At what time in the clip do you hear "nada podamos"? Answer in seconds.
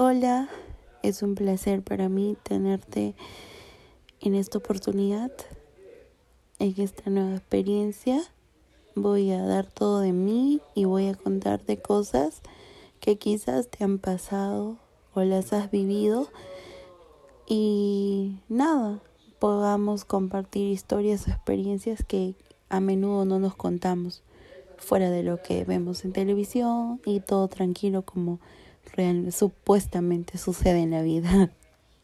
18.48-20.04